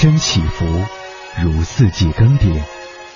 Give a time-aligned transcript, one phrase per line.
[0.00, 0.64] 生起伏，
[1.44, 2.62] 如四季更迭，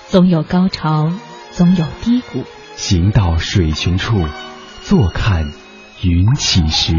[0.07, 1.11] 总有高潮，
[1.49, 2.43] 总有低谷。
[2.75, 4.23] 行到水穷处，
[4.83, 5.51] 坐看
[6.03, 6.93] 云起时。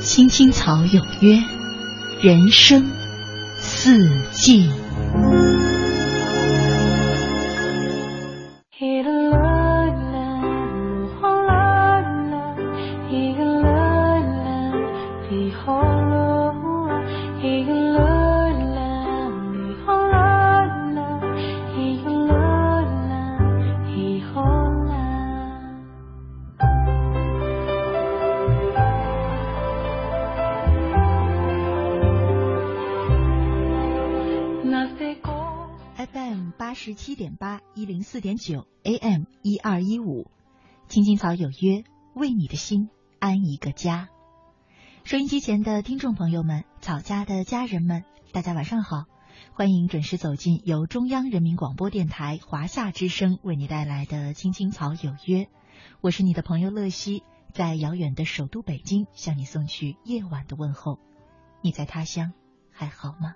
[0.00, 1.42] 青青草有约，
[2.22, 2.88] 人生
[3.58, 4.70] 四季。
[38.10, 40.28] 四点九 AM 一二一五，
[40.88, 42.88] 青青草有约，为你的心
[43.20, 44.08] 安一个家。
[45.04, 48.02] 收音机前的听众朋友们，草家的家人们，
[48.32, 49.04] 大家晚上好，
[49.52, 55.46] 欢迎准时走进由中央人民广播电台华夏之声为你带来的青青草有约。
[56.00, 60.98] 我是你的朋友乐西，在遥远的首都北京向你送去夜晚的问候。
[61.62, 62.32] 你在他乡
[62.72, 63.34] 还好吗？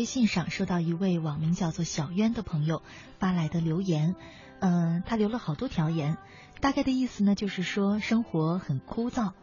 [0.00, 2.80] 微信上收到一位网名叫做小渊的朋友
[3.18, 4.16] 发来的留言，
[4.58, 6.16] 嗯，他留了好多条言，
[6.58, 9.34] 大概的意思呢就是说生活很枯燥，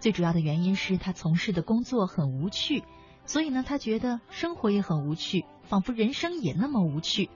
[0.00, 2.82] 最主要的原因是他从事的工作很无趣，
[3.26, 7.28] 所以呢他觉得生活也很无趣，仿佛人生也那么无趣。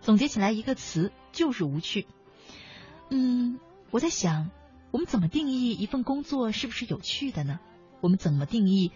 [0.00, 2.06] 总结起来一个词就是无趣。
[3.10, 3.60] 嗯，
[3.90, 4.48] 我在想，
[4.92, 7.60] 我们怎么定义一份工作是不是有趣的呢？
[8.00, 8.92] 我们怎么定义？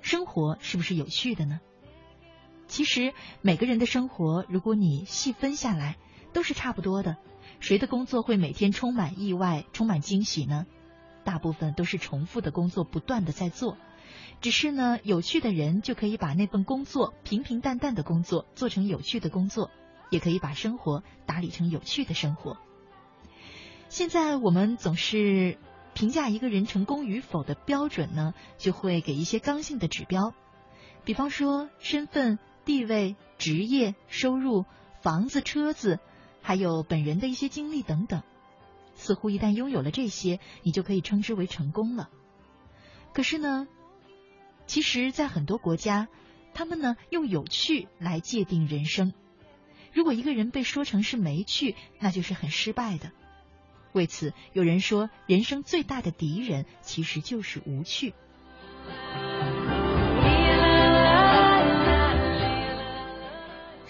[0.00, 1.60] 生活是不是有趣的呢？
[2.72, 3.12] 其实
[3.42, 5.98] 每个人的生活，如果你细分下来，
[6.32, 7.18] 都是差不多的。
[7.60, 10.64] 谁的工作会每天充满意外、充满惊喜呢？
[11.22, 13.76] 大部分都是重复的工作，不断的在做。
[14.40, 19.70] 只是呢，有趣的人就可以把那份工作平平淡淡的工作做成有趣的工作，
[20.08, 22.56] 也可以把生活打理成有趣的生活。
[23.90, 25.58] 现在我们总是。
[25.94, 30.32] 评价一个人成功与否的标准呢，就会给一些刚性的指标，
[31.04, 34.64] 比方说身份、地位、职业、收入、
[35.00, 35.98] 房子、车子，
[36.40, 38.22] 还有本人的一些经历等等。
[38.94, 42.10] 似乎一旦拥有了这些，你就可以称之为成功了。
[43.12, 43.66] 可是呢，
[44.66, 46.08] 其实，在很多国家，
[46.54, 49.12] 他们呢用有趣来界定人生。
[49.92, 53.10] 如果一个人被说成是没趣，那就是很失败的。
[53.92, 58.14] 为此，有人说，人生最大的敌人其实就是无趣。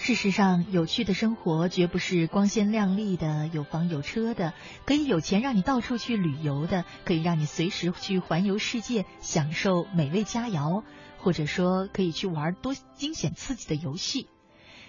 [0.04, 4.52] 事实上，有趣的生活绝不是光鲜亮丽的、有房有车的，
[4.84, 10.82] 可以有钱让你到处去旅游的，可以让你随时去环游世界、享受美味佳肴，
[11.18, 14.26] 或者说可以去玩多惊险刺激的游戏。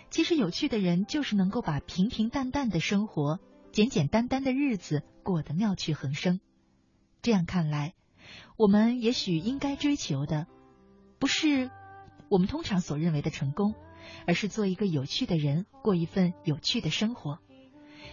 [0.09, 3.39] 其实，有趣的人就是能够把平平淡淡的生活。
[3.71, 6.39] 简简单单的日子过得妙趣横生，
[7.21, 7.93] 这样看来，
[8.57, 10.47] 我们也许应该追求的，
[11.19, 11.69] 不是
[12.29, 13.75] 我们通常所认为的成功，
[14.25, 17.39] 而是做一个有趣的人，过一份有趣的生活。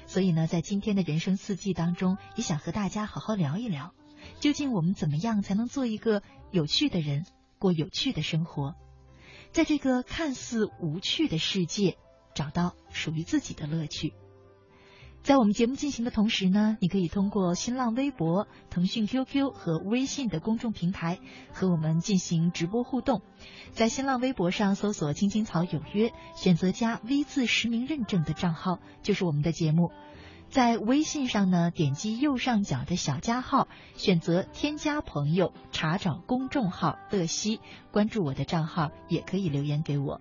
[0.06, 3.94] 所以呢，在今天的人生四季当中，也想和大家好好聊一聊，
[4.40, 7.24] 究竟我们怎么样才能做一个有趣的人，
[7.58, 8.74] 过有趣的生活，
[9.52, 11.96] 在这个看似无趣的世界，
[12.34, 14.12] 找到属于自己的乐趣。
[15.22, 21.18] 在我们节目进行的同时呢，你可以通过新浪微博、腾讯 QQ 和微信的公众平台
[21.52, 23.20] 和我们进行直播互动。
[23.72, 29.92] 在新浪微博上搜索“青青草有约”，选择加 V 字实名认证的账号就是我们的节目。
[30.48, 37.60] 在微信上呢，点击右上角的小加号，选择添加朋友，查找公众号“乐西”，
[37.92, 40.20] 关注我的账号，也可以留言给我。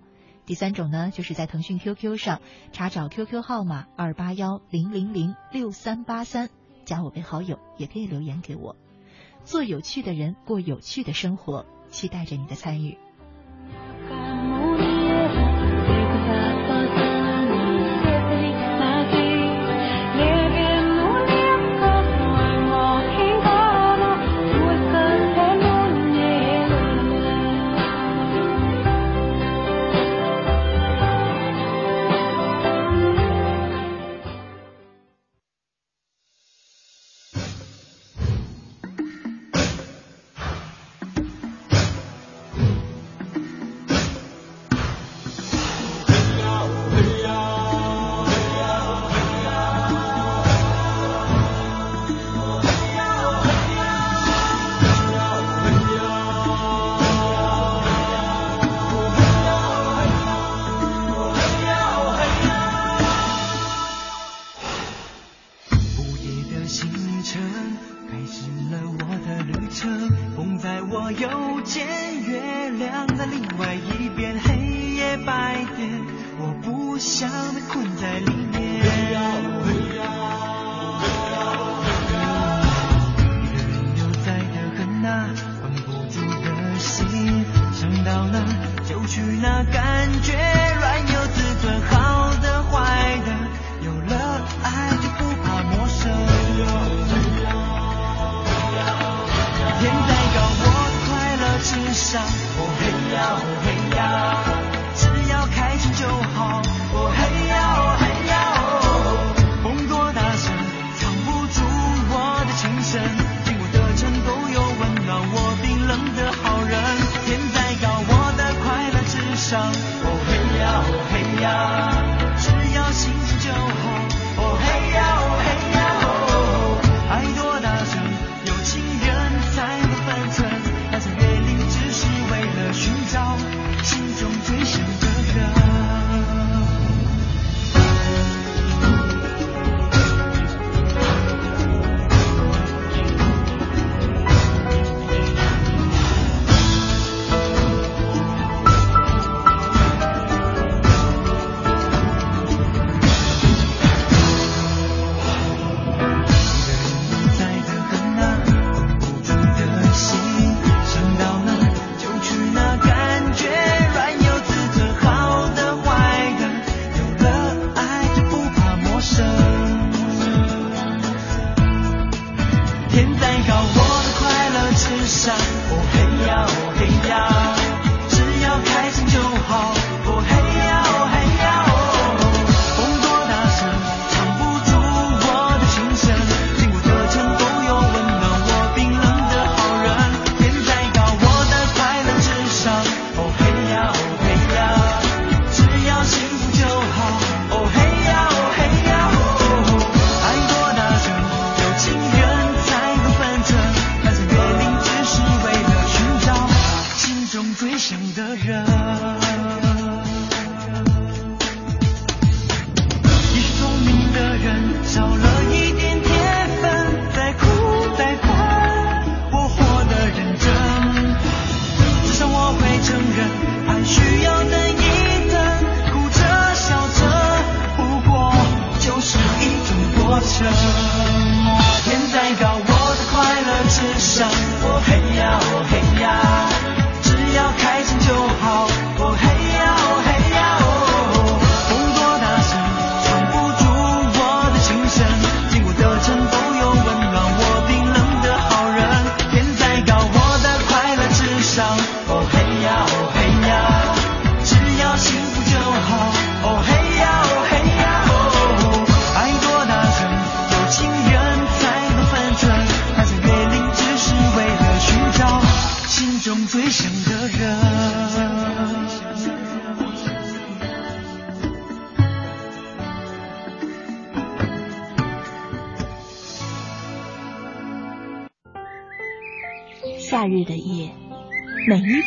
[0.49, 2.41] 第三种呢，就是在腾讯 QQ 上
[2.71, 6.49] 查找 QQ 号码二八幺零零零六三八三，
[6.85, 8.75] 加我为好友，也可以留言给我。
[9.43, 12.97] 做有趣的人，过有趣的生活，期待着你的参与。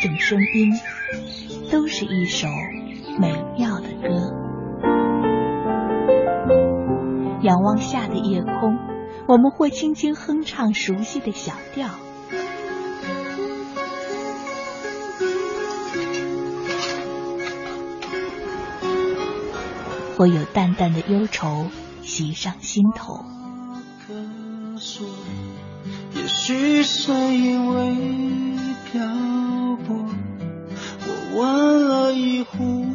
[0.03, 0.73] 整种声音
[1.71, 2.49] 都是一首
[3.17, 4.33] 美妙的歌。
[7.41, 8.77] 仰望下的夜空
[9.29, 11.87] 我们会轻轻哼唱熟悉的小调。
[20.17, 21.67] 会有淡淡的忧愁
[22.01, 23.23] 袭上心头。
[26.13, 28.52] 也许是因为
[31.35, 32.85] 温了一壶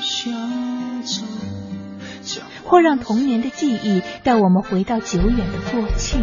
[0.00, 6.18] 香酒或让童年的记忆带我们回到久远的过去。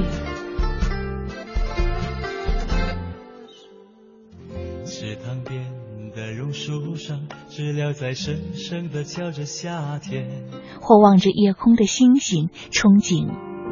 [4.85, 10.45] 池塘边的榕树上知了在声声的叫着夏天。
[10.81, 13.27] 或望着夜空的星星憧憬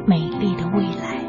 [0.06, 1.22] 美丽的未来。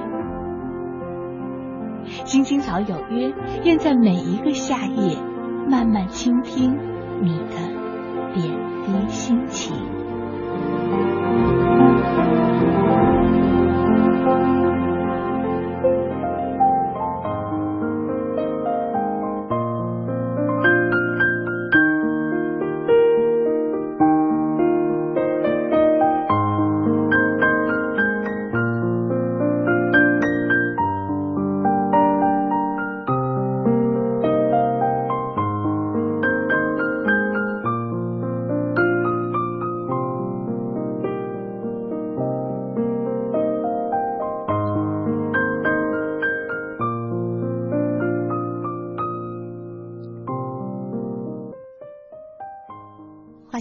[2.25, 3.33] 青青草有约
[3.63, 5.34] 愿在每一个夏夜
[5.67, 6.77] 慢慢倾听
[7.21, 7.55] 你的
[8.33, 8.53] 点
[8.85, 9.73] 滴心情。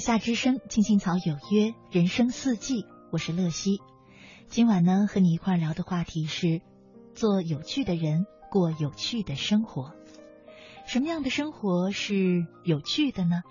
[0.04, 3.80] 夏之声，青青草有约，人生四季，我是乐西。
[4.48, 6.60] 今晚呢，和你一块聊的话题是：
[7.14, 9.94] 做有趣的人，过有趣的生活。
[10.84, 13.44] 什么样的生活是有趣的呢？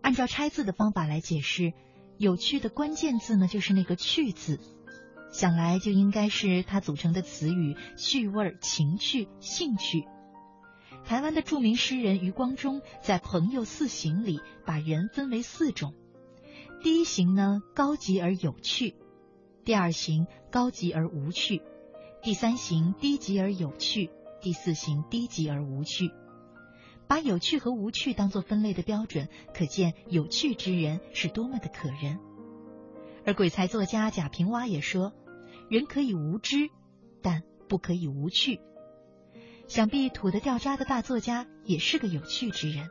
[0.00, 1.74] 按照拆字的方法来解释，
[2.16, 4.58] 有趣的关键字呢，就是那个“趣”字。
[5.30, 10.06] 想来就应该是它组成的词语：趣味、情趣、兴趣。
[11.06, 15.94] 台湾的著名诗人余光中在《朋友四行》里把人分为四种：
[16.82, 18.96] 第一型呢，高级而有趣；
[19.64, 21.60] 第二型，高级而无趣；
[22.24, 24.10] 第三型，低级而有趣；
[24.40, 26.10] 第四型，低级而无趣。
[27.06, 32.18] 把有趣和无趣当做分类的标准，可见有趣之人是多么的可人。
[33.24, 35.12] 而鬼才作家贾平凹也说
[35.70, 36.68] ：“人可以无知，
[37.22, 38.58] 但不可以无趣。”
[39.68, 42.88] 想必土得掉渣的大作家也是个有趣之人。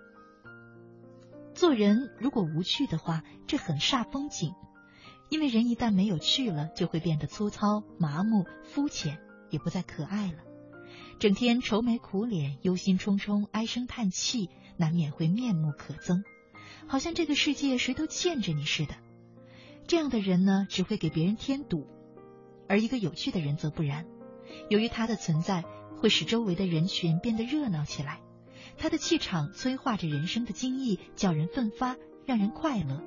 [1.53, 4.53] 做人如果无趣的话，这很煞风景，
[5.29, 10.39] 因为人一旦没有趣了，就会变得粗糙、麻木、肤浅，也不再可爱了。
[11.17, 16.24] 整天愁眉苦脸、忧心忡忡、唉声叹气，难免会面目可憎，
[16.88, 18.96] 好像这个世界谁都欠着你似的。
[19.88, 21.88] 这样的人呢，只会给别人添堵；
[22.67, 24.05] 而一个有趣的人则不然，
[24.70, 25.63] 由于他的存在，
[26.05, 28.21] 会使周围的人群变得热闹起来。
[28.77, 31.95] 他的气场催化着人生的惊异，叫人奋发，
[32.27, 33.01] 让人快乐。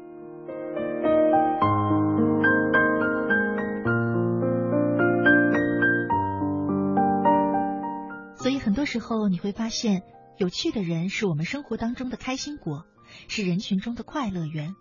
[8.34, 10.02] 所以很多时候你会发现，
[10.36, 12.84] 有趣的人是我们生活当中的开心果，
[13.28, 14.74] 是人群中的快乐源。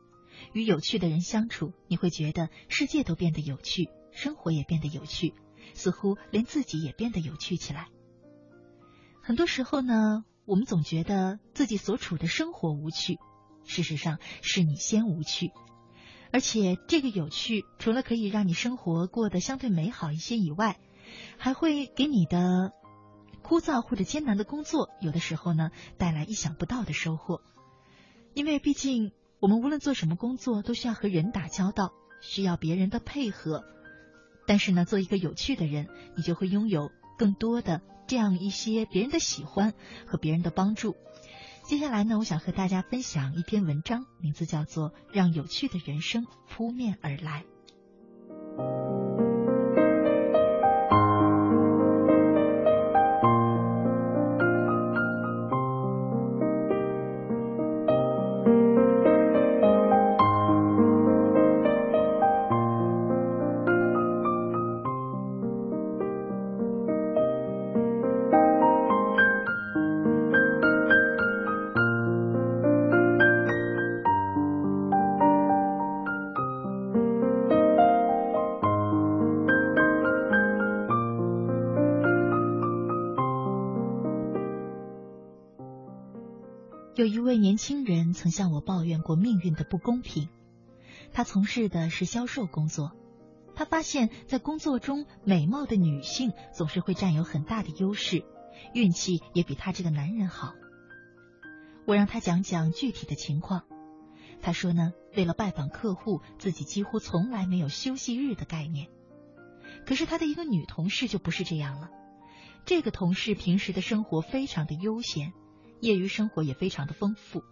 [0.54, 5.36] 与有趣的人相处，你会觉得世界都变得有趣，生活也变得有趣，
[5.76, 7.90] 似乎连自己也变得有趣起来。
[9.28, 13.18] 很多时候呢，我们总觉得自己所处的生活无趣，
[13.66, 15.52] 事实上是你先无趣。
[16.32, 20.80] 而且这个有趣，除了可以让你生活过得相对美好一些以外，
[21.38, 22.72] 还会给你的。
[23.42, 27.42] 枯燥或者艰难的工作，有的时候呢带来意想不到的收获。
[28.34, 31.92] 因为毕竟我们无论做什么工作，都需要和人打交道，
[32.22, 33.66] 需要别人的配合。
[34.46, 39.74] 但是呢，做一个有趣的人，你就会拥有更多的这样一些别人的喜欢
[40.06, 40.96] 和别人的帮助。
[41.64, 47.44] 接下来呢，我想和大家分享一篇文章，名字叫做《让有趣的人生扑面而来》。
[87.08, 90.28] 有一位年轻人曾向我抱怨过命运的不公平。
[91.14, 92.92] 他从事的是销售工作，
[93.56, 98.26] 他发现，在工作中，美貌的女性总是会占有很大的优势，
[98.74, 100.54] 运气也比他这个男人好。
[101.86, 103.64] 我让他讲讲具体的情况。
[104.42, 108.90] 他说呢，为了拜访客户，自己几乎从来没有休息日的概念。
[109.86, 111.90] 可是他的一个女同事就不是这样了。
[112.66, 115.32] 这个同事平时的生活非常的悠闲。
[115.80, 117.44] 业余生活也非常的丰富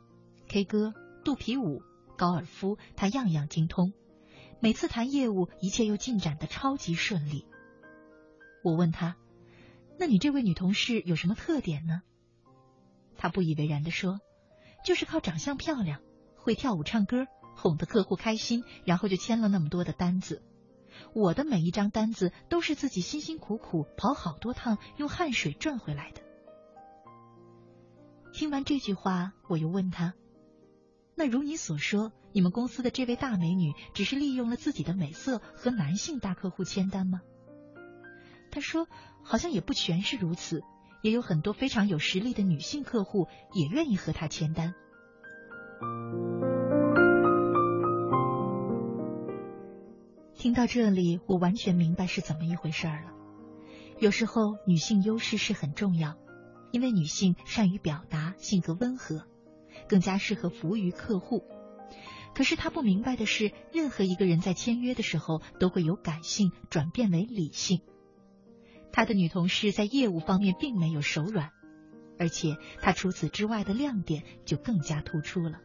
[0.47, 1.81] ，K 歌、肚皮舞、
[2.17, 3.93] 高尔夫，他样样精通。
[4.59, 7.45] 每次谈业务，一切又进展的超级顺利。
[8.63, 9.15] 我问他
[9.99, 12.01] ：“那你这位女同事有什么特点呢？”
[13.15, 14.19] 他不以为然的说
[14.83, 16.01] ：“就是靠长相漂亮，
[16.35, 20.41] 会跳舞唱歌，哄得客户开心，然后就签了那么多的单子。
[21.13, 26.21] 我的每一张单子都是自己辛辛苦苦跑好多趟，用汗水赚回来的。”
[28.35, 30.13] 听完这句话，我又问他
[31.15, 37.21] ：“那如你所说，你们公司的这位大美女只是利用了自己的美色和男性大客户签单吗？”
[38.51, 38.89] 他说
[39.23, 40.63] ：“好像也不全是如此，
[41.01, 44.73] 也有很多非常有实力的女性客户也愿意和她签单。”
[50.35, 53.13] 听到这里，我完全明白是怎么一回事了。
[53.97, 56.17] 有时候，女性优势是很重要。
[56.75, 59.25] 因为女性善于表达，性格温和，
[59.87, 61.45] 更加适合服务于客户。
[62.33, 67.79] 可是她不明白的是，任何一个人在签约的时候都会由感性转变为理性。
[68.91, 71.53] 她的女同事在业务方面并没有手软，
[72.19, 75.61] 而且她除此之外的亮点就更加突出了。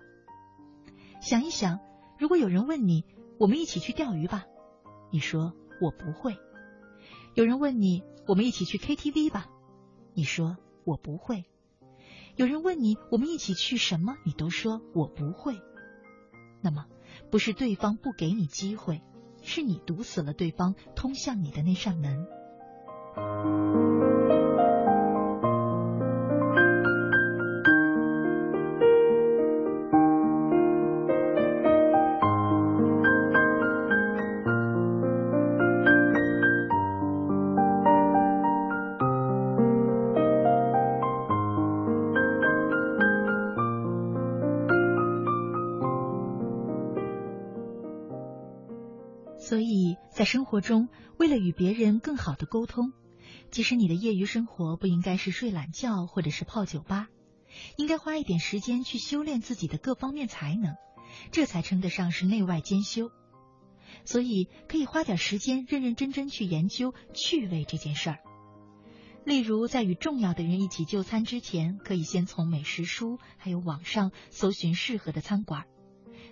[1.20, 1.80] 想一想，
[2.20, 3.04] 如果有人问你，
[3.36, 4.44] 我们一起去钓鱼吧，
[5.10, 6.34] 你说我不会；
[7.34, 9.48] 有人问你，我们一起去 KTV 吧，
[10.14, 11.44] 你说我不会；
[12.36, 15.60] 有人问你，我们一起去什么，你都说我不会。
[16.60, 16.86] 那么，
[17.30, 19.02] 不是对方不给你机会，
[19.42, 22.26] 是你堵死了对方通向你的那扇门。
[51.60, 52.94] 别人更好的沟通，
[53.50, 57.08] 其实你的业余生活不应该是睡懒觉或者是泡酒吧，
[57.76, 60.76] 应该花一点时间去修炼自己的各方面才能，
[61.32, 63.10] 这才称得上是内外兼修。
[64.06, 68.20] 所以可以花点时间认认真真去研究趣味这件事儿。
[69.26, 75.64] 例如，在与重要的人一起就餐之前，可以先从美食书还有网上搜寻适合的餐馆。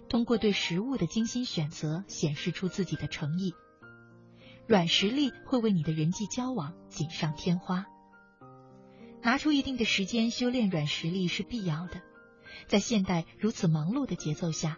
[0.08, 3.52] 通过对食物的精心选择，显示出自己的诚意。
[4.68, 7.86] 软实力会为你的人际交往锦上添花。
[9.22, 12.02] 拿出一定的时间修炼软实力是必要的。
[12.66, 14.76] 在现代如此忙碌的节奏下，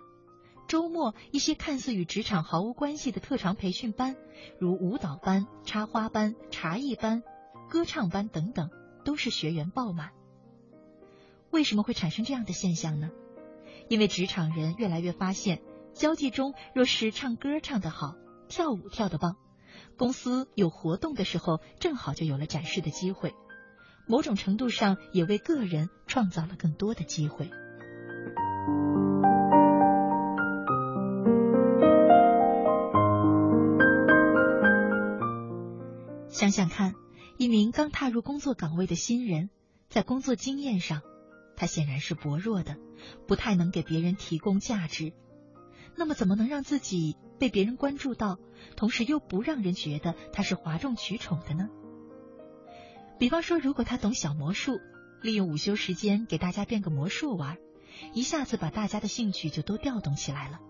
[0.68, 4.14] 周末一些看似与职场毫无关系的特长培训班，
[4.60, 7.24] 如舞蹈班、插花班、茶艺班、
[7.68, 8.70] 歌唱班等等，
[9.04, 10.12] 都是学员爆满。
[11.50, 13.10] 为什么会产生这样的现象呢？
[13.88, 15.60] 因为职场人越来越发现，
[15.94, 18.14] 交际中若是唱歌唱得好，
[18.48, 19.36] 跳舞跳得棒，
[20.00, 23.34] 公司有活动的时候正好就有了展示的机会，
[24.08, 27.50] 某种程度上也为个人创造了更多的机会。
[36.30, 36.94] 想想看，
[37.36, 39.50] 一名刚踏入工作岗位的新人，
[39.90, 41.02] 在工作经验上。
[41.56, 42.78] 他显然是薄弱的，
[43.28, 45.12] 不太能给别人提供价值。
[45.94, 48.38] 那么，怎么能让自己被别人关注到，
[48.76, 51.70] 同时又不让人觉得他是哗众取宠的呢？
[53.18, 54.78] 比方说，如果他懂小魔术，
[55.22, 57.56] 利用午休时间给大家变个魔术玩，
[58.12, 60.60] 一下子把大家的兴趣就都调动起来了，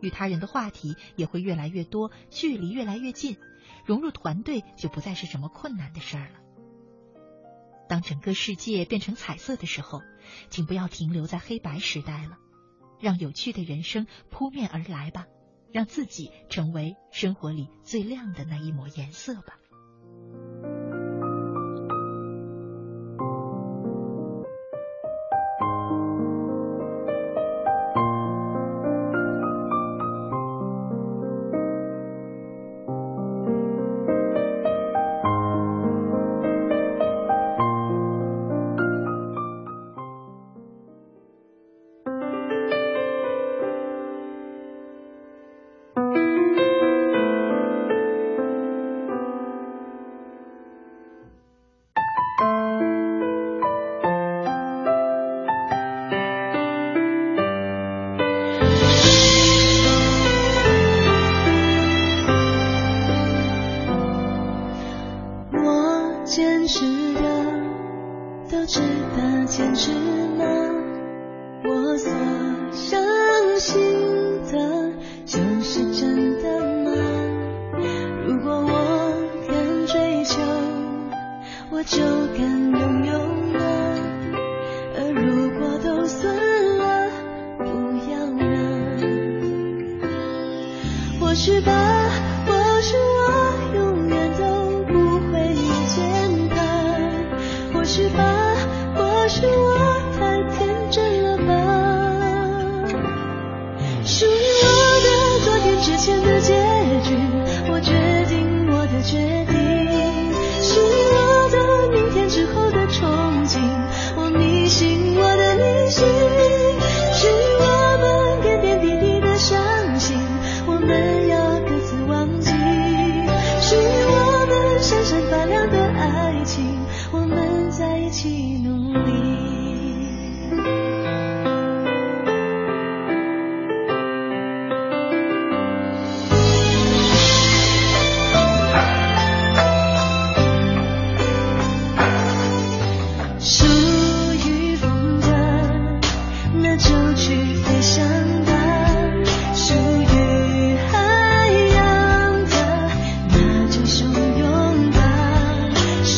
[0.00, 3.36] 与他人的话题也会越来越多，距离越来越近，
[3.84, 6.38] 融入团队就不再是什么困难的事儿了。
[7.88, 10.00] 当整个世界变成彩色的时候，
[10.48, 12.38] 请不要停留在黑白时代了，
[13.00, 15.26] 让有趣的人生扑面而来吧，
[15.72, 19.59] 让自己成为生活里最亮的那一抹颜色吧。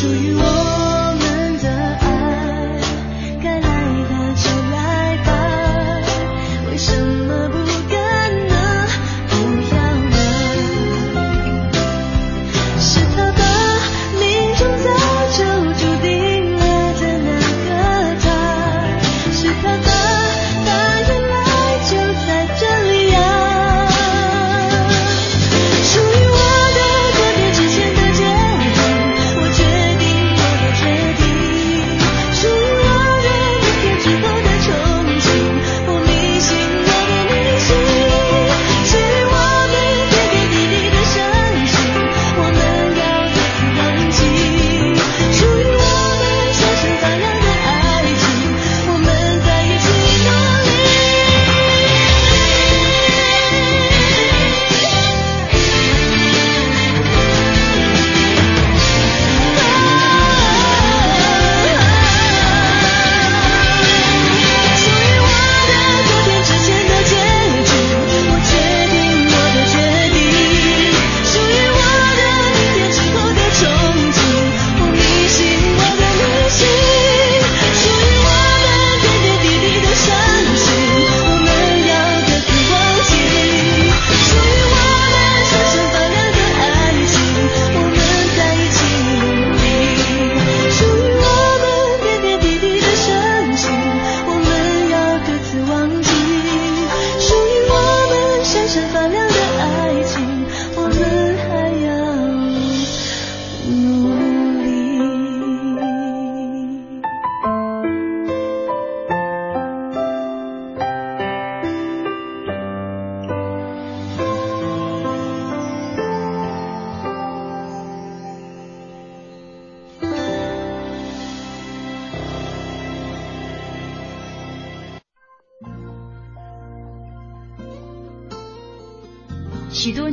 [0.03, 0.42] to you.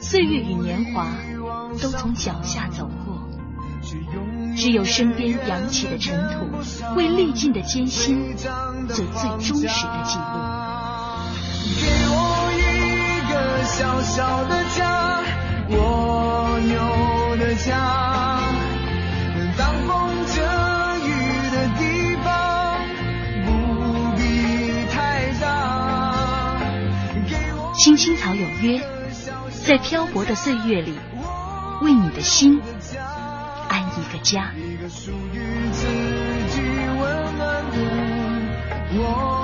[0.00, 1.08] 岁月与年华
[1.80, 3.28] 都从脚下走过，
[4.56, 6.48] 只有身边扬起的尘土，
[6.96, 8.46] 为历尽的艰辛做
[8.88, 10.24] 最忠实的记录。
[11.80, 12.16] 给我
[12.56, 12.62] 一
[13.30, 15.22] 个小小的家，
[15.70, 18.40] 蜗牛的家，
[19.56, 20.40] 当风遮
[21.04, 21.08] 雨
[21.50, 21.82] 的地
[22.24, 22.80] 方，
[23.44, 23.46] 不
[24.16, 24.20] 必
[24.90, 24.96] 太
[25.40, 25.44] 大。
[27.28, 27.36] 给
[27.74, 28.80] 青青草有约，
[29.68, 30.94] 在漂泊的岁月里，
[31.82, 32.58] 为你的心
[33.68, 34.50] 安一个家。
[34.56, 35.86] 一个属于自
[36.48, 36.62] 己
[36.98, 37.78] 温暖的
[38.96, 39.37] 蜗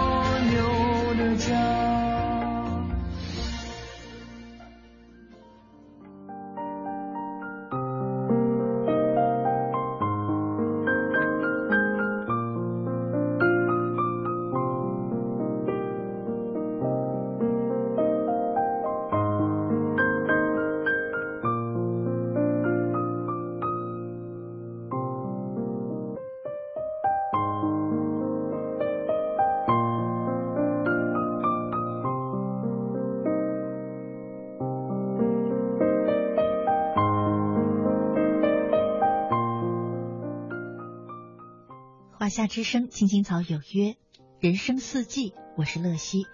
[42.34, 43.94] 夏之声，青青草有约，
[44.40, 46.26] 人生四季，我是乐西。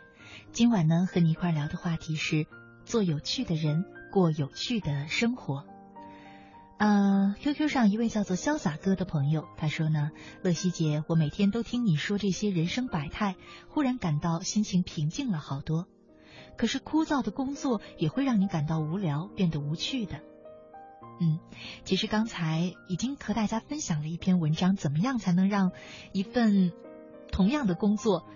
[0.50, 2.46] 今晚呢，和你一块聊的话题是
[2.86, 5.66] 做有趣的人，过有趣的生活。
[6.78, 10.10] 呃，QQ 上一位叫做潇洒哥的朋友，他说呢，
[10.42, 13.36] 乐西姐，我每天都听你说这些人生百态，
[13.68, 15.86] 忽然感到心情平静了好多。
[16.56, 20.22] 可是枯燥的工作也会让你感到无聊，变得无趣的。
[21.22, 21.38] 嗯，
[21.84, 25.72] 其实刚才已经和大家分享了一篇文章，怎么样才能让
[26.14, 26.72] 一份
[27.30, 28.26] 同样的工作，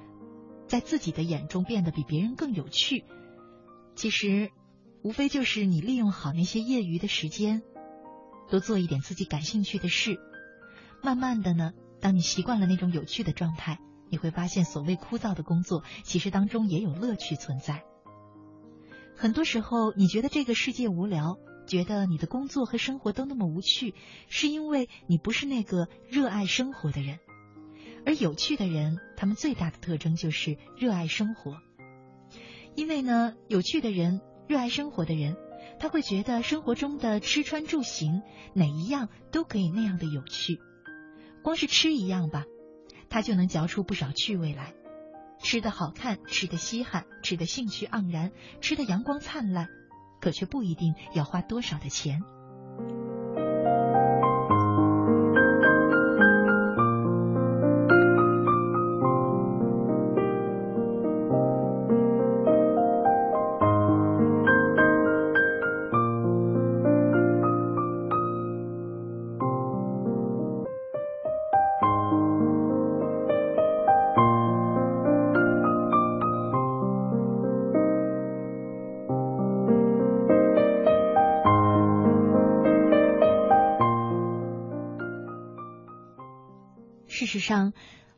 [0.68, 3.06] 在自己的眼中变得比别人更有趣？
[3.96, 4.50] 其实，
[5.02, 7.62] 无非就是你利用好那些业余的时间，
[8.50, 10.18] 多做一点自己感兴趣的事。
[11.02, 13.78] 慢慢的呢，当你习惯了那种有趣的状态，
[14.10, 17.82] 你会发现，所谓枯燥的工作，其实当中也有乐趣存在。
[19.16, 21.38] 很多时候，你觉得这个世界无聊。
[21.66, 23.94] 觉得你的工作和生活都那么无趣，
[24.28, 27.18] 是因为你不是那个热爱生活的人。
[28.06, 31.56] 而有趣的人，他们最大的特征就是热爱生活。
[32.74, 35.36] 因为呢，有趣的人、热爱生活的人，
[35.78, 38.22] 他会觉得生活中的吃穿住行
[38.52, 40.60] 哪一样都可以那样的有趣。
[41.42, 42.44] 光是吃一样吧，
[43.08, 44.74] 他就能嚼出不少趣味来。
[45.38, 49.68] 吃的好看，吃的稀罕，吃的兴趣盎然，吃的阳光灿烂。
[50.24, 52.22] 可却不一定要花多少的钱。
[87.44, 87.74] 上，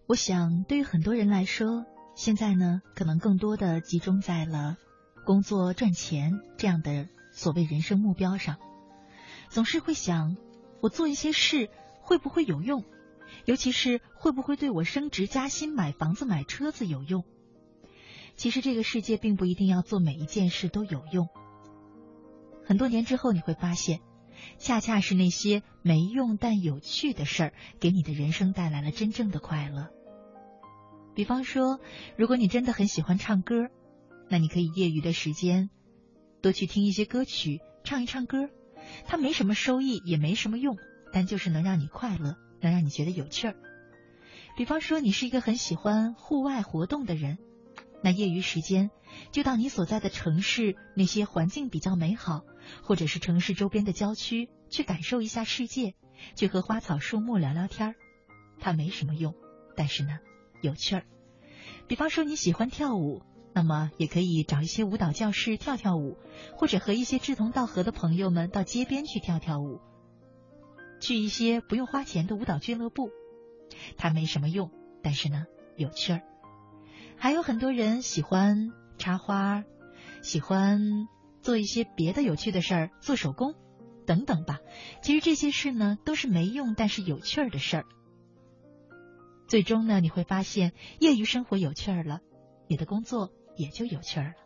[0.07, 1.85] 我想对于很多人来说，
[2.15, 4.77] 现在呢，可能更多的集中在了
[5.25, 8.59] 工作赚钱这样的所谓人生目标上，
[9.49, 10.37] 总是会想，
[10.81, 12.85] 我做一些事会不会有用，
[13.47, 17.25] 尤其是会不会对我升职加薪、买房子、买车子有用。
[18.37, 21.29] 其实这个世界并不一定要做每一件事都有用，
[22.65, 23.99] 很多年之后你会发现。
[24.59, 29.91] 恰恰是那些没用但有趣的事儿，给你的人生带来了真正的快乐。
[31.15, 31.81] 比方说，
[32.17, 33.69] 如果你真的很喜欢唱歌，
[34.29, 35.71] 那你可以业余的时间
[36.43, 38.51] 多去听一些歌曲，唱一唱歌。
[39.05, 40.77] 它没什么收益，也没什么用，
[41.13, 43.57] 但就是能让你快乐，能让你觉得有趣儿。
[44.57, 47.39] 比方说，你是一个很喜欢户外活动的人，
[48.03, 48.91] 那业余时间
[49.33, 52.45] 就到你所在的城市那些环境比较美好。
[52.83, 55.95] 或者是城市周边的郊区，去感受一下世界，
[56.35, 57.95] 去和花草树木聊聊天儿。
[58.59, 59.37] 它没什么用，
[59.77, 60.19] 但是呢，
[60.63, 61.05] 有趣儿。
[61.87, 63.23] 比方说你喜欢跳舞，
[63.55, 66.19] 那么也可以找一些舞蹈教室跳跳舞，
[66.57, 69.81] 或者和一些志同道合的朋友们到街边去跳跳舞，
[71.01, 73.11] 去一些不用花钱的舞蹈俱乐部。
[73.97, 74.73] 它没什么用，
[75.05, 75.45] 但是呢
[75.77, 76.23] 有趣儿。
[77.17, 79.65] 还有很多人喜欢插花，
[80.23, 80.81] 喜欢
[81.43, 83.55] 做一些别的有趣的事儿，做手工
[84.07, 84.61] 等等吧。
[85.03, 87.87] 其实这些事呢都是没用但是有趣儿的事儿。
[89.49, 92.21] 最终呢你会发现，业余生活有趣儿了，
[92.69, 93.33] 你的工作。
[93.59, 94.46] 也就有趣儿了。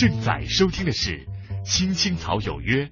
[0.00, 1.10] 正在收听的是
[1.62, 2.86] 《青青草有约》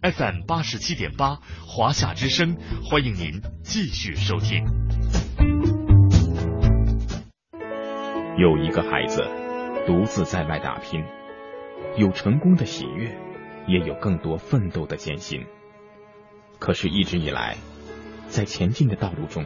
[0.00, 4.64] ，FM 八十七点八，华夏之声，欢迎您继续收听。
[8.38, 9.22] 有一个孩子
[9.86, 11.04] 独自在外打拼，
[11.98, 13.14] 有成功的喜悦，
[13.68, 15.44] 也有更多奋斗的艰辛。
[16.58, 17.58] 可是，一直以来，
[18.28, 19.44] 在前进的道路中，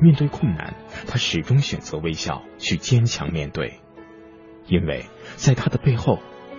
[0.00, 0.74] 面对困难，
[1.06, 3.78] 他始终选择微笑，去坚强面对，
[4.68, 6.18] 因为在他的背后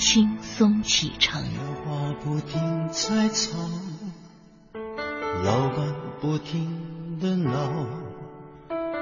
[0.00, 1.42] 轻松启程。
[1.84, 3.58] 话不停在吵，
[5.44, 7.60] 老板不停的闹。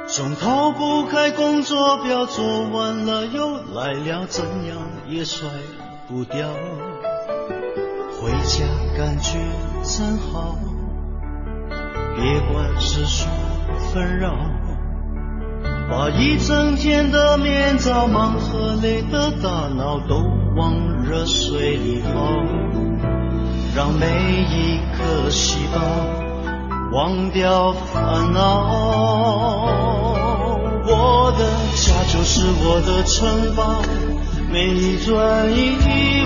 [0.09, 4.77] 总逃不开工作表，做完了又来了，怎样
[5.09, 5.49] 也甩
[6.09, 6.49] 不掉。
[8.21, 9.39] 回家感觉
[9.85, 10.59] 真好，
[12.17, 13.29] 别管世俗
[13.95, 14.35] 纷扰，
[15.89, 20.17] 把一整天的面罩、忙和累的大脑都
[20.59, 22.11] 往热水里泡，
[23.77, 24.07] 让每
[24.51, 25.81] 一颗细胞。
[26.91, 28.75] 忘掉烦恼，
[30.85, 31.45] 我的
[31.77, 33.83] 家就是我的城堡，
[34.51, 35.77] 每一砖一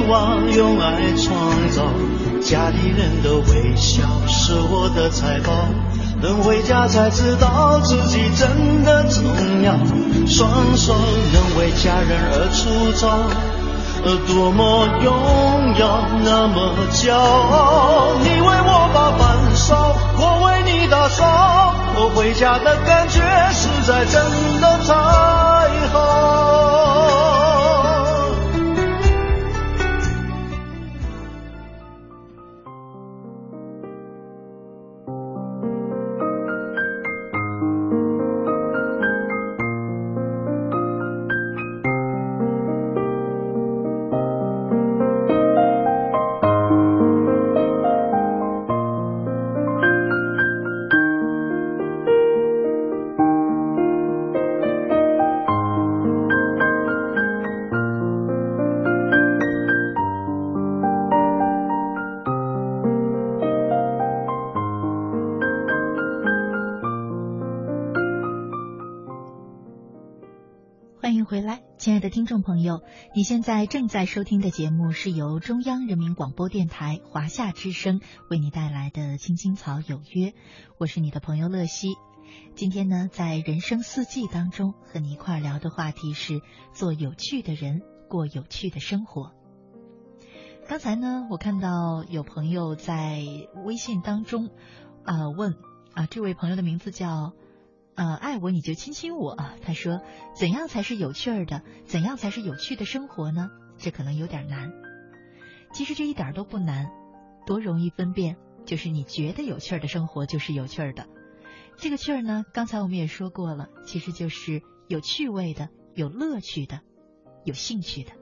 [0.09, 1.93] 瓦用爱创造，
[2.41, 5.53] 家里人的微笑是我的财宝，
[6.23, 9.25] 等回家才知道自己真的重
[9.63, 9.77] 要，
[10.27, 10.95] 双手
[11.35, 13.19] 能为家人而粗糙。
[14.03, 18.15] 多么荣耀，那么骄傲！
[18.21, 23.21] 你为我把饭烧，我为你打扫，我回家的感觉
[23.53, 24.93] 实在真的太
[25.93, 26.42] 好。
[71.03, 72.81] 欢迎回来，亲爱的听众朋友，
[73.13, 80.29] 你现在正在收听的节目是由中央人民广播电台华夏之声为你带来的《青青草有约》，
[80.79, 81.97] 我是你的朋友乐西。
[82.55, 86.41] 今天呢，在人生四季当中和你一块聊的话题是
[86.73, 89.33] 做有趣的人，过有趣的生活。
[90.69, 93.25] 刚才呢，我看到有朋友在
[93.65, 94.51] 微信当中
[95.03, 95.57] 啊问
[95.95, 97.33] 啊，这位朋友的名字叫。
[97.95, 99.37] 呃，爱我你就亲亲我。
[99.63, 100.01] 他说
[100.35, 101.63] ：“怎样才是有趣儿的？
[101.85, 103.51] 怎样才是有趣的生活呢？
[103.77, 104.73] 这可能有点难。
[105.73, 106.91] 其实这一点都不难，
[107.47, 108.37] 多容易分辨。
[108.65, 111.07] 就是你觉得有趣儿的生活就是有趣儿的。
[111.77, 116.81] 这个趣儿呢，刚才我们也说过了，其实就是有趣味的、有乐趣的、
[117.45, 118.13] 有兴趣的。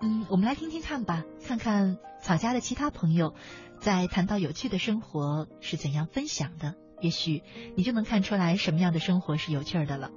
[0.00, 3.34] 嗯，我们来听听看吧，看看草家的其他朋友
[3.78, 7.42] 在谈到有趣的生活是怎样分享的。”也许
[7.76, 10.10] 你就能看出来什么样的生活是有趣的了。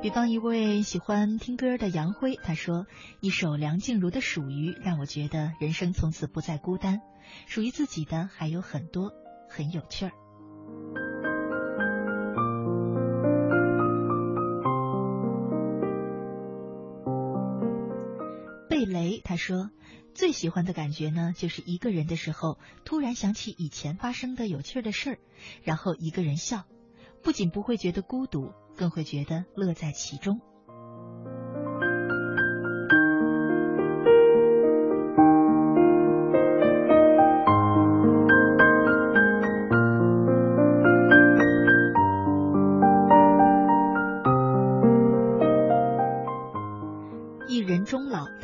[0.00, 2.86] 比方一位喜欢听歌的杨辉，他说
[3.20, 7.00] ：“一首梁静茹的《属于》让我觉得人生从此不再孤单，
[7.46, 9.12] 属于自己的还有很多，
[9.48, 10.12] 很有趣儿。”
[19.32, 19.70] 他说，
[20.12, 25.18] 最喜欢的感觉呢，就是一个人的时候，突然想起以前发生的有趣的事儿，
[25.62, 26.64] 然后一个人笑，
[27.22, 30.42] 不仅不会觉得孤独，更会觉得乐在其中。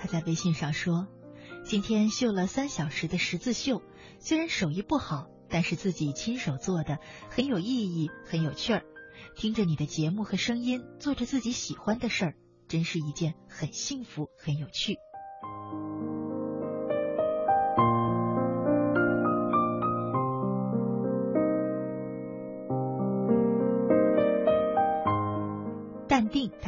[0.09, 1.07] 在微信上说，
[1.65, 3.83] 今天绣了三小时的十字绣，
[4.19, 6.99] 虽然手艺不好，但是自己亲手做的，
[7.29, 8.85] 很有意义，很有趣儿。
[9.37, 12.35] 听着你的节目和声音，做着自己喜欢的事儿，
[12.69, 14.97] 真是一件很幸福、很有趣。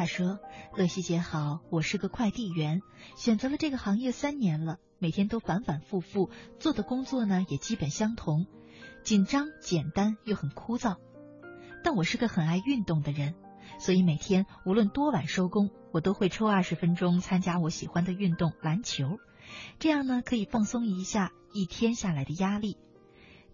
[0.01, 0.39] 他说
[0.75, 2.81] ：“乐西姐好，我是个快递员，
[3.17, 8.47] 选择了这个行业三年了，每天都反反复复做的工作呢，也基本相同，
[9.05, 10.97] 紧张、简单又很枯燥。
[11.85, 13.35] 但我是个很爱运动的人，
[13.79, 19.19] 所以每天无论多晚收工，我都会抽二十分钟参加我喜欢的运动——篮球。
[19.79, 22.79] 这样呢，可以放松一下一天下来的压力。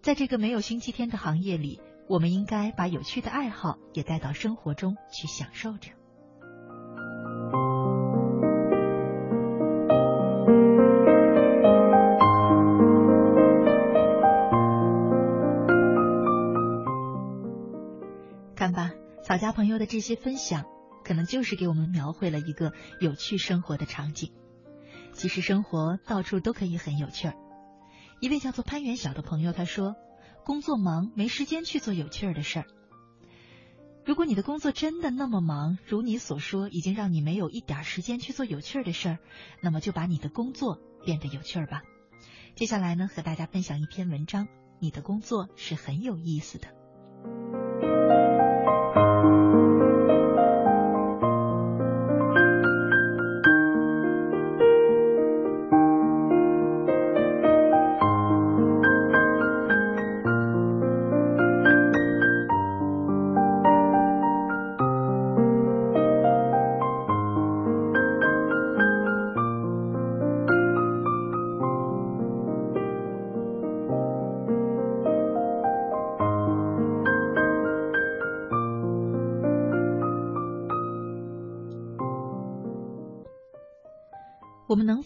[0.01, 5.91] 在这个没有星期天的行业里。”我们应该把有趣的爱好也带到生活中去享受着。
[18.55, 18.91] 看吧，
[19.23, 20.65] 草家朋友的这些分享，
[21.03, 24.31] 可能就是给我们描绘了一个有趣生活的场景。
[25.13, 27.33] 其实生活到处都可以很有趣儿。
[28.19, 29.95] 一位叫做潘元晓的朋友他说。
[30.45, 32.65] 工作忙，没时间去做有趣儿的事儿。
[34.07, 39.19] 如果你的工作真的那么忙，如你所说，已经让你没有一点时间去做有趣儿的事儿，
[39.59, 41.83] 那么就把你的工作变得有趣儿吧。
[42.55, 44.47] 接下来呢，和大家分享一篇文章，
[44.79, 46.76] 你的工作是很有意思的。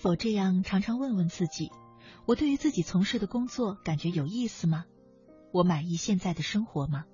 [0.01, 1.69] 否这样常常问问自己：
[2.25, 4.85] 我对于自己从事的工作感觉有意思吗？
[5.53, 7.05] 我满意现在的生活吗？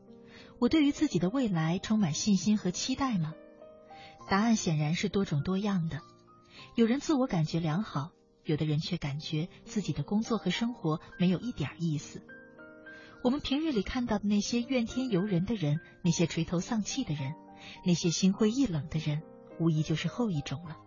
[0.57, 3.33] 我对于自己的未来充满信心和期待吗？
[4.29, 5.99] 答案显然是多种多样的。
[6.75, 8.11] 有人自我感觉良好，
[8.45, 12.21] 有的人却感觉自己的工作和生活没有一点意思。
[13.21, 17.33] 我们平日里看到的那些怨天尤人的人，那些垂头丧气的人，
[17.85, 19.23] 那些心灰意冷的人，
[19.59, 20.77] 无疑就是后一种了。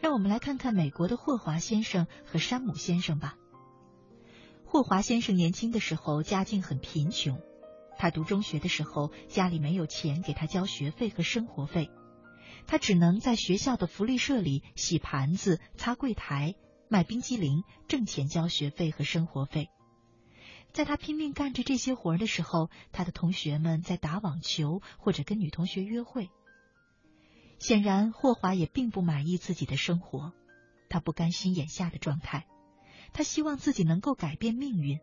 [0.00, 3.36] 让我们来看看美国的霍华先生和山姆先生吧。
[4.64, 7.40] 霍华先生年轻的时候家境很贫穷，
[7.96, 11.90] 他读中学的时候家里没有钱给他交学费和生活费，
[12.66, 16.54] 他只能在学校的福利社里洗盘子、擦柜台、
[16.88, 19.68] 卖冰激凌挣钱交学费和生活费。
[20.72, 26.30] 在他拼命干着这些活儿的时候，他的同学们在打网球或者跟女同学约会。
[27.64, 30.34] 显然，霍华也并不满意自己的生活，
[30.90, 32.46] 他不甘心眼下的状态，
[33.14, 35.00] 他希望自己能够改变命运。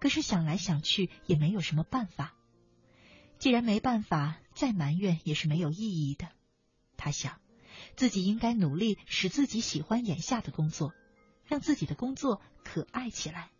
[0.00, 2.34] 可是想来想去也没有什么办法。
[3.38, 5.76] 既然没办法，再埋怨也是没有意
[6.10, 6.26] 义的。
[6.96, 7.40] 他想，
[7.94, 10.92] 自己应该努力使自己喜欢眼下的工作，
[11.46, 13.52] 让自己的工作可爱起来。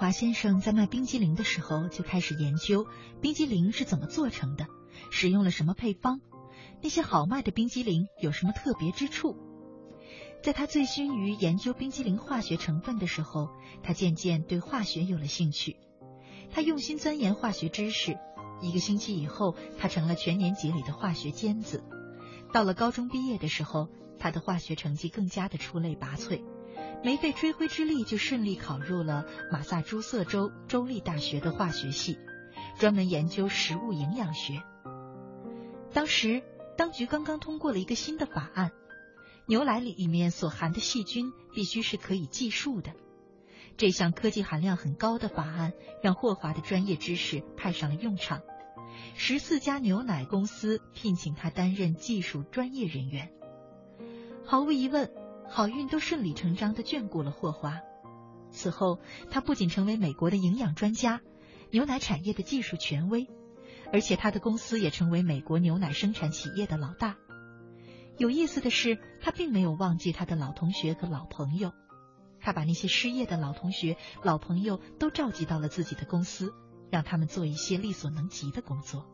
[0.00, 2.86] 华先生在卖冰激凌的时候就开始研究
[3.20, 4.66] 冰激凌是怎么做成的，
[5.10, 6.22] 使用了什么配方，
[6.82, 9.36] 那些好卖的冰激凌有什么特别之处。
[10.42, 13.50] 在他醉心于研究冰激凌化学成分的时候，
[13.82, 15.76] 他渐渐对化学有了兴趣。
[16.50, 18.16] 他用心钻研化学知识，
[18.62, 21.84] 一个星期以后，他成了全年级里的化学尖子。
[22.54, 26.42] 到了高中毕业的时候，他的化学成绩更加的出类拔萃，
[27.02, 32.18] 没费吹灰之力就顺利考入了马萨诸塞州州立大学的化学系，
[32.78, 34.62] 专门研究食物营养学。
[35.92, 36.42] 当时
[36.76, 38.70] 当局刚刚通过了一个新的法案，
[39.46, 42.92] 牛奶里面所含的细菌必须是可以计数的。
[43.76, 45.72] 这项科技含量很高的法案，
[46.02, 48.42] 让霍华的专业知识派上了用场。
[49.14, 53.32] 十四家牛奶公司聘请他担任技术专业人员。
[54.44, 55.10] 毫无疑问，
[55.50, 57.80] 好运都顺理成章的眷顾了霍华。
[58.50, 61.20] 此后，他不仅成为美国的营养专家、
[61.70, 63.28] 牛奶产业的技术权威，
[63.92, 67.16] 而且他的公司也成为美国牛奶生产企业的老大。
[68.16, 71.72] 有意思的是，他并没有忘记他的老同学和老朋友，
[72.40, 76.54] 他把那些失业的老同学、老朋友都召集到了自己的公司。
[76.90, 79.06] 让他们做一些力所能及的工作。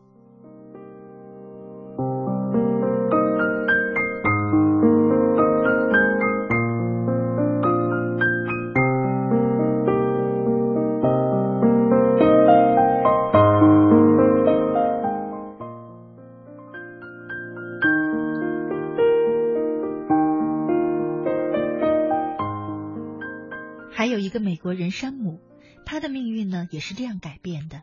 [26.76, 27.82] 也是这样改变的。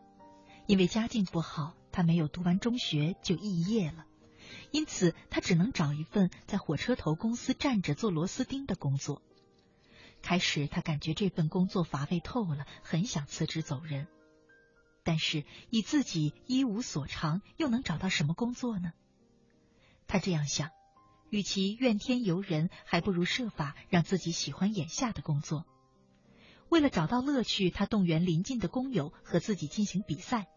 [0.67, 4.05] 因为家境不好，他没有读完中学就肄业了，
[4.69, 9.23] 因此他只能找一份在火车头公司站着做螺丝钉的工作。
[10.21, 14.05] 开始，他感觉这份工作乏味透了，很想辞职走人。
[15.03, 18.93] 但是，以自己一无所长，又能找到什么工作呢？
[20.05, 20.69] 他这样想：
[21.31, 25.65] 与其怨天尤人，还不如设法让自己喜欢眼下的工作。
[26.73, 30.47] 为了找到乐趣，他动员邻近的工友和自己进行比赛，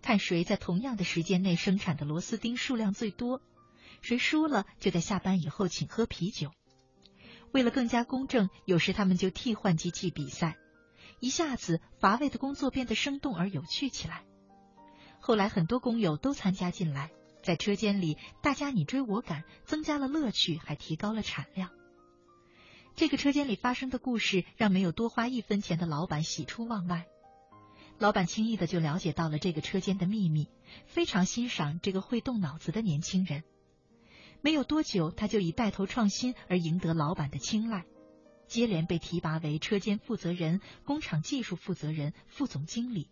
[0.00, 3.42] 看谁在同样的时间内生产的螺丝钉数量最多。
[4.00, 6.52] 谁输了，就在下班以后请喝啤酒。
[7.50, 10.56] 为了更加公正，有时他们就替换机器比赛，
[11.18, 14.22] 一下子乏味的工作变得生动而有趣起来。
[15.18, 17.10] 后来很多工友都参加进来，
[17.42, 21.72] 在车间里大家你追我赶，增加了乐趣，还提高了产量。
[22.98, 27.06] 这个车间里发生的故事，让没有多花一分钱的老板喜出望外。
[27.96, 30.48] 老板轻易的就了解到了这个车间的秘密，
[30.86, 33.44] 非常欣赏这个会动脑子的年轻人。
[34.40, 37.84] 没有多久，他就以带头创新而赢得老板的青睐，
[38.48, 43.08] 接连被提拔为车间负责人、工厂技术负责人、副总经理。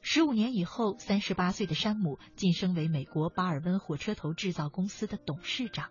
[0.00, 5.90] 十五年以后，三十八岁的山姆晋升为美国巴尔温火车头制造公司的董事长。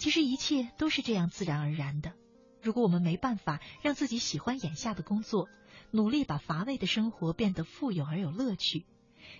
[0.00, 2.14] 其实一切都是这样自然而然的。
[2.62, 5.46] 如果我们没办法让自己喜欢眼下的工作，
[5.90, 8.86] 努力把乏味的生活变得富有而有乐趣，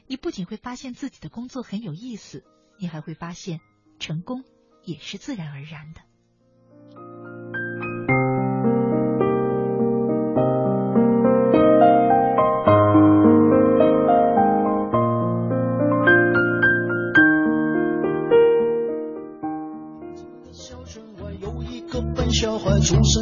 [0.06, 2.44] 你不仅会发现自己的工作很有意思，
[2.78, 3.60] 你还会发现
[3.98, 4.44] 成功
[4.84, 6.02] 也是自然而然的。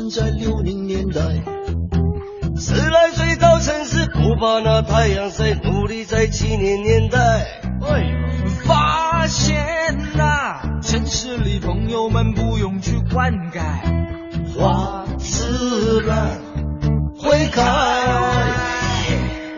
[0.09, 1.21] 生在六零年代，
[2.57, 7.47] 十来岁到城市，不怕那太阳晒，努力在七零年代。
[8.65, 9.57] 发现
[10.17, 13.61] 呐，城市里朋友们不用去灌溉，
[14.55, 16.39] 花自然
[17.19, 17.63] 会开。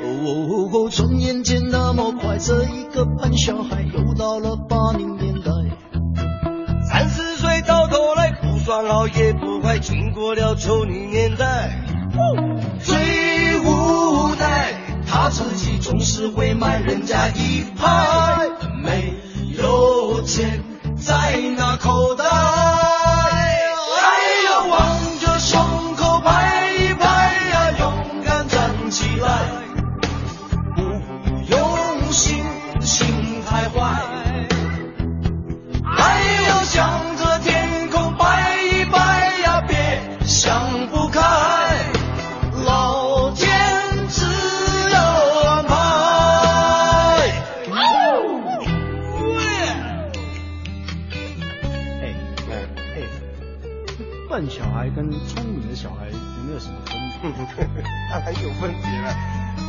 [0.02, 5.09] 哦，转眼间那么快，这一个笨小孩又到了八零
[9.90, 11.76] 经过了丑女年代，
[12.80, 12.96] 最
[13.64, 14.72] 无奈，
[15.04, 18.49] 他自己总是会慢人家一拍，
[54.80, 56.16] 孩跟聪明的小孩有
[56.46, 57.30] 没有什么分别？
[58.10, 59.14] 当然有分别了，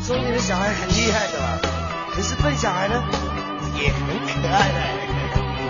[0.02, 1.60] 聪明的小孩很厉害的嘛，
[2.16, 3.04] 可是笨小孩呢，
[3.78, 4.80] 也很可爱的。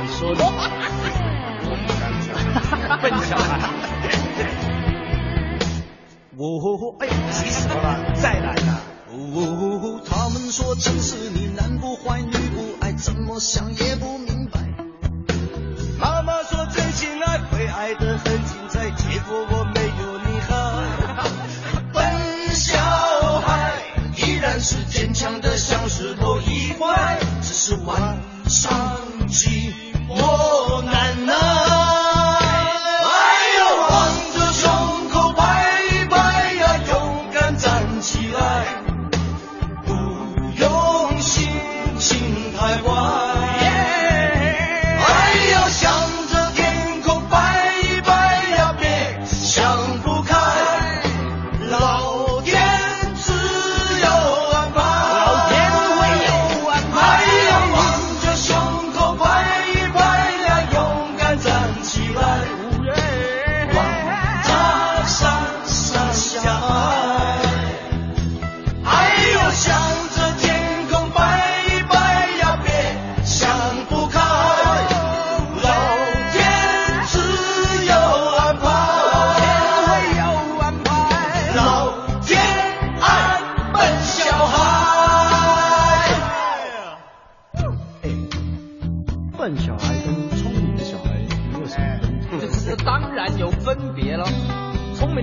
[0.03, 0.45] 你说的，
[3.01, 3.57] 笨小孩。
[6.37, 8.79] 哦，哎，急死我了，再来啦！
[9.11, 14.50] 哦，他们说城市里男不坏女不爱，怎么想也不明白。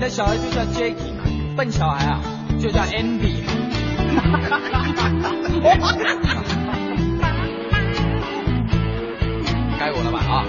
[0.09, 1.23] 的小孩就叫 Jacky 嘛，
[1.55, 2.19] 笨小孩啊
[2.59, 3.53] 就叫 Andy 嘛。
[9.79, 10.45] 该我了吧啊？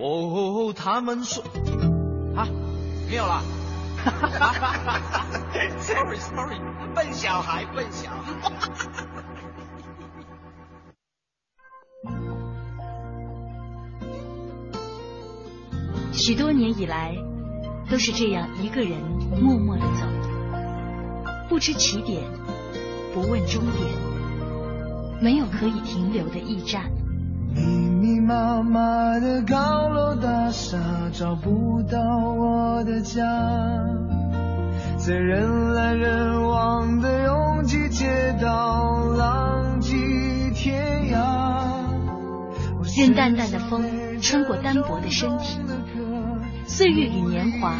[0.00, 1.44] 哦，他们说
[2.34, 2.48] 啊，
[3.10, 3.42] 没有了。
[5.78, 6.58] sorry sorry，
[6.94, 9.03] 笨小孩，笨小孩。
[16.26, 17.14] 许多年以来，
[17.90, 18.92] 都是这样一个人
[19.42, 20.06] 默默的走，
[21.50, 22.22] 不知起点，
[23.12, 23.92] 不问终点，
[25.20, 26.90] 没有可以停留的驿站。
[27.54, 30.78] 密密麻麻的高楼大厦，
[31.12, 33.22] 找不到我的家。
[34.96, 39.92] 在人来人往的拥挤街道，浪迹
[40.54, 41.44] 天涯。
[42.96, 43.82] 任淡淡的风
[44.22, 45.58] 穿过单薄的身体，
[46.66, 47.76] 岁月与年华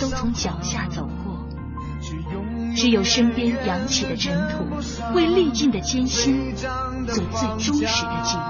[0.00, 1.46] 都从脚下走过，
[2.74, 4.64] 只有身边扬起的尘土，
[5.14, 6.66] 为历尽的艰辛做
[7.06, 8.42] 最忠实的记录。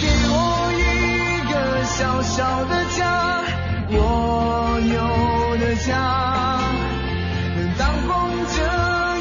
[0.00, 0.32] 给我
[0.76, 0.82] 一
[1.50, 3.42] 个小小的家，
[3.90, 6.60] 我有的家，
[7.78, 8.12] 当风
[8.46, 8.56] 遮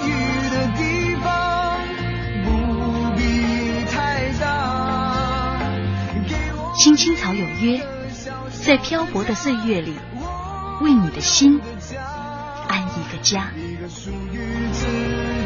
[0.06, 0.10] 雨
[0.52, 1.26] 的地方，
[2.43, 2.45] 不
[3.16, 3.22] 必
[3.89, 3.95] 太
[4.39, 4.43] 大。
[6.76, 7.82] 青青草有约，
[8.68, 9.93] 在漂泊的岁月里，
[10.82, 11.57] 为你的心
[12.68, 13.49] 安一个家。
[13.55, 14.38] 一个属于
[14.74, 14.86] 自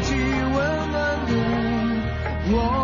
[0.02, 0.16] 己
[0.52, 2.81] 温暖的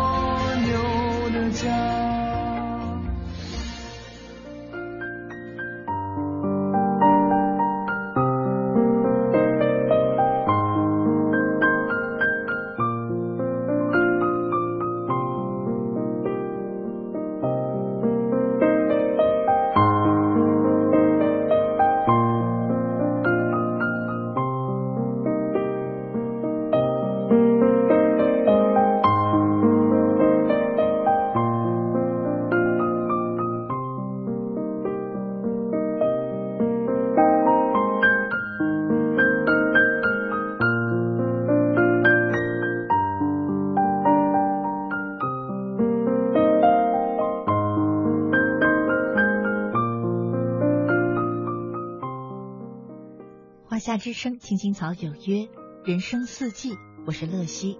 [53.99, 55.49] 之声，青青草有约，
[55.83, 56.71] 人生四季，
[57.05, 57.77] 我是乐西。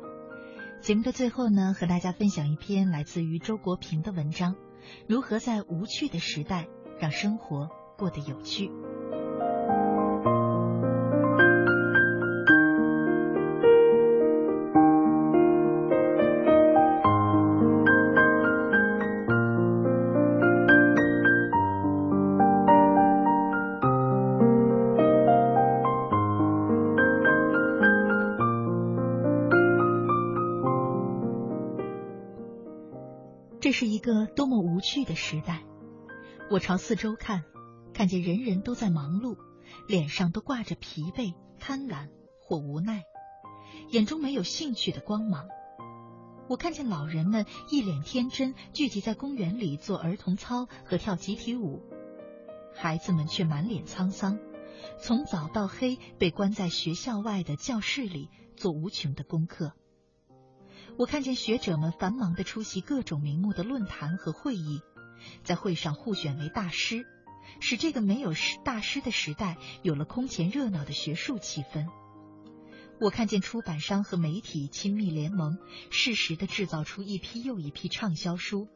[0.82, 4.56] 节目的最后呢，和大家分享一篇来自于周国平的文章：
[5.08, 6.68] 如何在无趣的时代
[7.00, 8.70] 让生活过得有趣。
[36.52, 37.44] 我朝四周看，
[37.94, 39.38] 看见人人都在忙碌，
[39.88, 42.10] 脸上都挂着疲惫、贪婪
[42.42, 43.04] 或无奈，
[43.92, 45.48] 眼中没有兴趣的光芒。
[46.48, 51.84] 我看见老人们一脸天真，聚集在公园里做儿童操和跳集体舞，
[52.74, 54.40] 孩子们却满脸沧桑，
[55.00, 59.74] 从早到黑被关在学校外的教室里做无穷的功课。
[60.98, 64.82] 我看见学者们繁忙的出席各种名目的论坛和会议，
[65.44, 67.06] 在会上互选为大师，
[67.60, 71.88] 使这个没有大师的时代有了空前热闹的学术气氛。
[73.00, 75.58] 我看见出版商和媒体亲密联盟，
[75.90, 78.68] 适时的制造出一批又一批畅销书，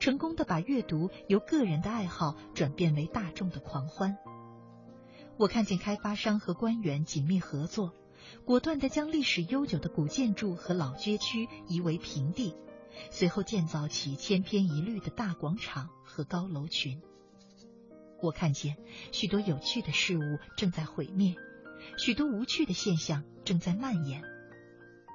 [0.00, 4.16] 成功的把阅读由个人的爱好转变为大众的狂欢。
[5.36, 7.94] 我看见开发商和官员紧密合作。
[8.44, 12.54] 果断地将历史悠久的古建筑和老街区夷为平地，
[13.10, 17.00] 随后建造起千篇一律的大广场和高楼群。
[18.20, 18.76] 我看见
[19.12, 21.36] 许多有趣的事物正在毁灭，
[21.96, 24.22] 许多无趣的现象正在蔓延。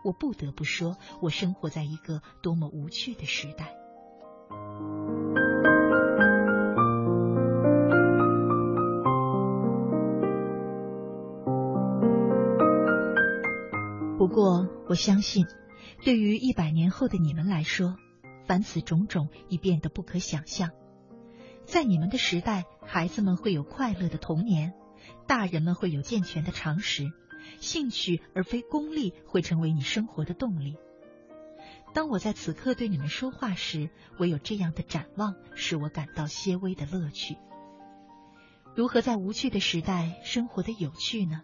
[0.06, 3.76] 我不得不说，我生活在一个多么无趣的时代。
[14.18, 15.46] 不过，我相信，
[16.04, 17.96] 对于一百年后的你们来说，
[18.46, 20.72] 凡此种种已变得不可想象。
[21.66, 24.74] 在你们的时代，孩子们会有快乐的童年，
[25.28, 27.10] 大人们会有健全的常识，
[27.62, 30.76] 兴趣而非功利会成为你生活的动力。
[31.94, 33.90] 当我在此刻对你们说话时，
[34.20, 37.38] 唯有这样的展望，使我感到些微的乐趣。
[38.76, 41.44] 如何在无趣的时代生活的有趣呢？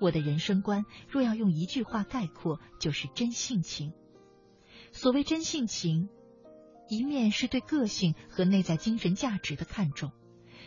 [0.00, 3.92] 我的人生观若要用一句话概括，就是真性情。
[4.92, 6.08] 所谓真性情，
[6.88, 10.12] 一面是对个性和内在精神价值的看重，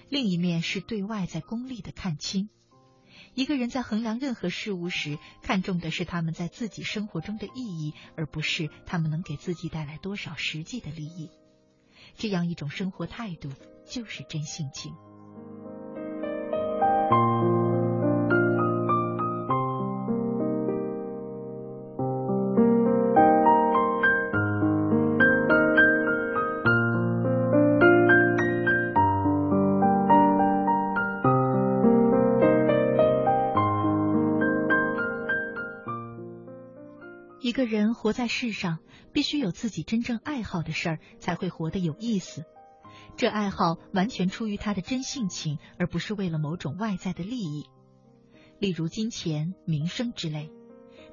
[0.10, 2.50] 另一面是对外在功利的看轻。
[3.36, 11.30] 一个人在衡量任何事物时，看重的是他们在自己生活中的意义，而不是他们能给自己带来多少实际的利益。
[12.18, 13.50] 这样一种生活态度，
[13.88, 14.96] 就是真性情。
[38.00, 38.80] 活在世上，
[39.12, 42.46] 必须有自己真正爱好的事儿，才会活得有意思。
[43.18, 47.70] 这爱好完全出于他的真性情，而不是为了某种外在的利益，
[48.58, 50.50] 例如金钱、名声之类。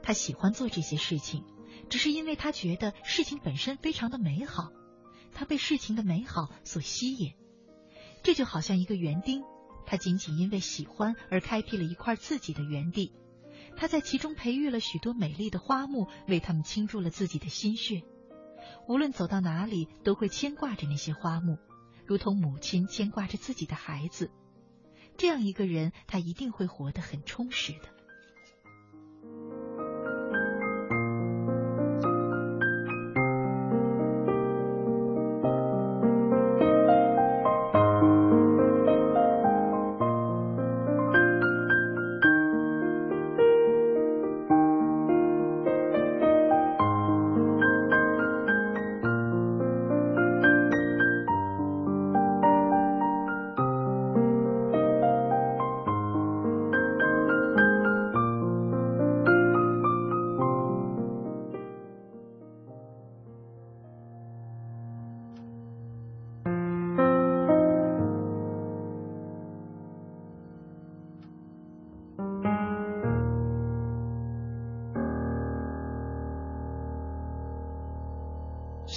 [0.01, 1.43] 他喜欢做这些事情，
[1.89, 4.71] 只是因为他觉得事情本身非常的美好，
[5.35, 7.35] 他被事情的美好所吸引。
[8.23, 9.43] 这就好像一个园丁，
[9.87, 13.13] 他仅仅因为喜欢而开辟了一块自己的园地。
[13.77, 18.03] 他在其中培育了许多美丽的花木，为他们倾注了自己的心血。
[18.89, 21.59] 无论走到哪里，都会牵挂着那些花木，
[22.05, 24.31] 如同母亲牵挂着自己的孩子。
[25.17, 27.96] 这样一个人，他一定会活得很充实的。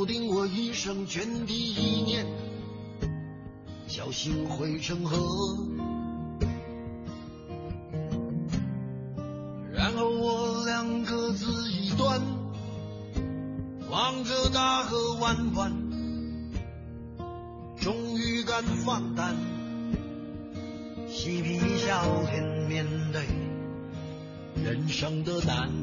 [0.00, 2.24] 说不定我一生涓滴一念，
[3.86, 5.18] 侥幸汇成河，
[9.70, 12.18] 然后我俩各自一端，
[13.90, 15.70] 望着大河弯弯，
[17.78, 19.36] 终于敢放胆，
[21.10, 23.26] 嬉皮笑脸面对
[24.64, 25.79] 人生的难。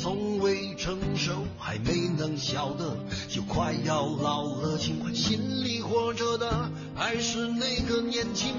[0.00, 2.96] 从未成熟，还没能晓得，
[3.28, 4.78] 就快要老了。
[4.78, 8.54] 尽管心里活着的还是那个年轻，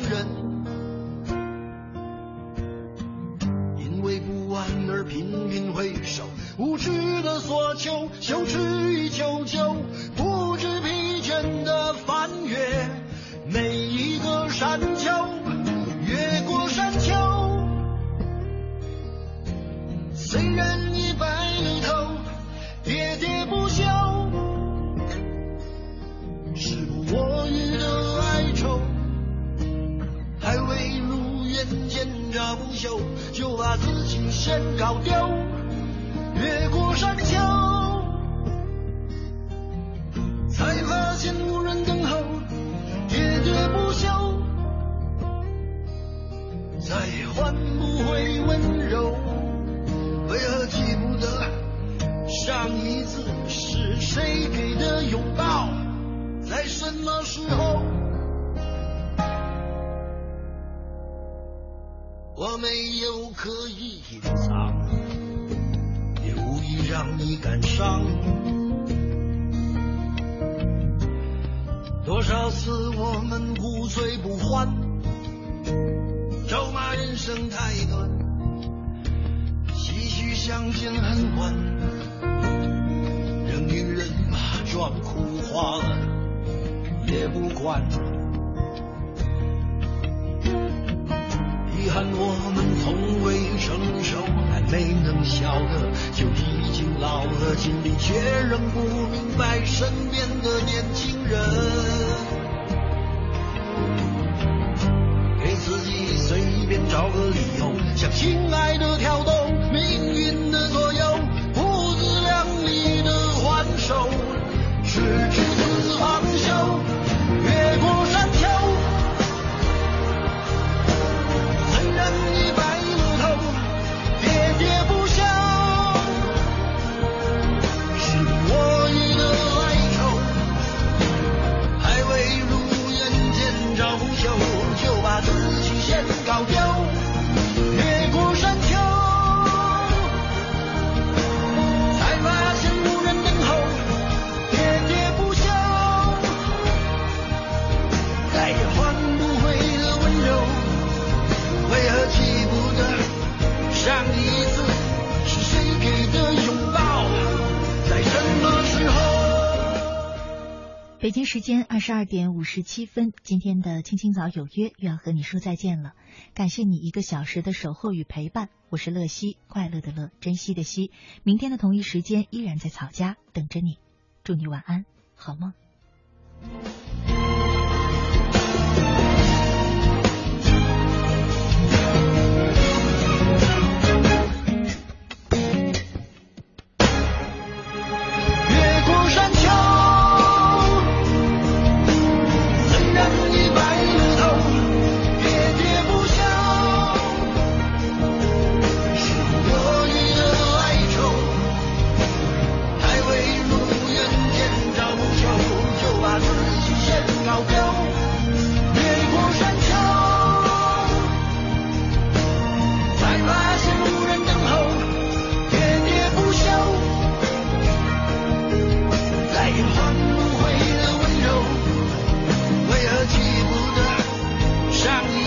[161.31, 165.93] 时间二十二点五十七分今天的青青早有约又要和你说再见了。
[166.33, 170.89] 感谢你一个小时的守候与陪伴我是乐西快乐的乐珍惜的惜。
[171.21, 173.77] 明天的同一时间依然在草家等着你。
[174.23, 175.53] 祝你晚安好梦。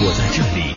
[0.05, 0.62] 我在这里。